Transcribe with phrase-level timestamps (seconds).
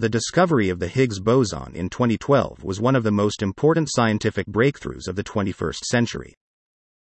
[0.00, 4.46] The discovery of the Higgs boson in 2012 was one of the most important scientific
[4.46, 6.34] breakthroughs of the 21st century.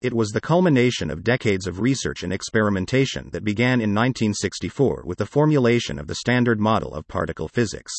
[0.02, 5.20] It was the culmination of decades of research and experimentation that began in 1964 with
[5.20, 7.94] the formulation of the Standard Model of Particle Physics.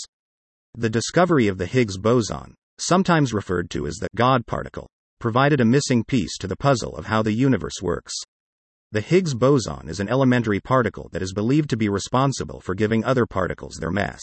[0.75, 4.89] The discovery of the Higgs boson, sometimes referred to as the God particle,
[5.21, 8.17] provided a missing piece to the puzzle of how the universe works.
[8.91, 13.05] The Higgs boson is an elementary particle that is believed to be responsible for giving
[13.05, 14.21] other particles their mass.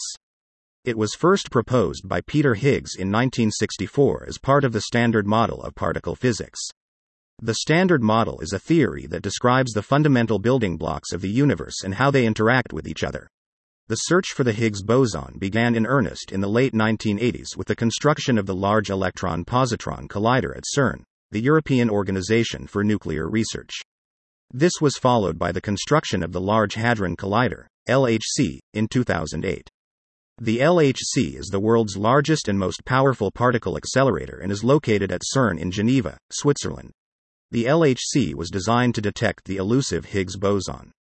[0.86, 5.60] It was first proposed by Peter Higgs in 1964 as part of the Standard Model
[5.60, 6.60] of Particle Physics.
[7.42, 11.82] The Standard Model is a theory that describes the fundamental building blocks of the universe
[11.82, 13.26] and how they interact with each other.
[13.88, 17.74] The search for the Higgs boson began in earnest in the late 1980s with the
[17.74, 23.72] construction of the Large Electron Positron Collider at CERN, the European Organization for Nuclear Research.
[24.52, 29.68] This was followed by the construction of the Large Hadron Collider, LHC, in 2008.
[30.38, 35.22] The LHC is the world's largest and most powerful particle accelerator and is located at
[35.34, 36.92] CERN in Geneva, Switzerland.
[37.52, 40.92] The LHC was designed to detect the elusive Higgs boson.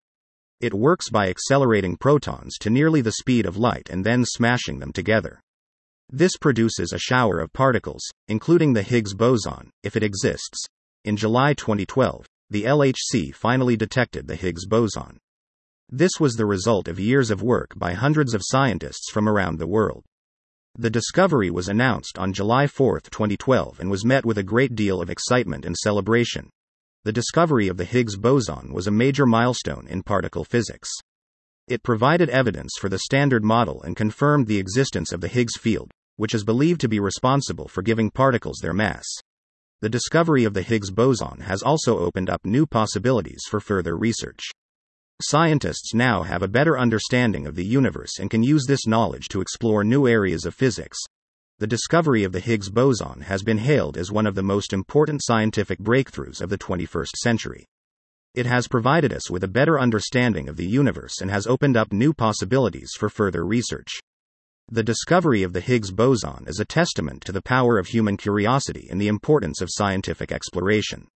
[0.62, 4.94] It works by accelerating protons to nearly the speed of light and then smashing them
[4.94, 5.42] together.
[6.10, 10.66] This produces a shower of particles, including the Higgs boson, if it exists.
[11.04, 15.18] In July 2012, the LHC finally detected the Higgs boson.
[15.90, 19.68] This was the result of years of work by hundreds of scientists from around the
[19.68, 20.04] world.
[20.78, 25.00] The discovery was announced on July 4, 2012, and was met with a great deal
[25.00, 26.50] of excitement and celebration.
[27.04, 30.90] The discovery of the Higgs boson was a major milestone in particle physics.
[31.68, 35.92] It provided evidence for the Standard Model and confirmed the existence of the Higgs field,
[36.16, 39.06] which is believed to be responsible for giving particles their mass.
[39.82, 44.42] The discovery of the Higgs boson has also opened up new possibilities for further research.
[45.22, 49.40] Scientists now have a better understanding of the universe and can use this knowledge to
[49.40, 50.98] explore new areas of physics.
[51.60, 55.24] The discovery of the Higgs boson has been hailed as one of the most important
[55.24, 57.66] scientific breakthroughs of the 21st century.
[58.34, 61.94] It has provided us with a better understanding of the universe and has opened up
[61.94, 64.02] new possibilities for further research.
[64.70, 68.90] The discovery of the Higgs boson is a testament to the power of human curiosity
[68.92, 71.08] and the importance of scientific exploration.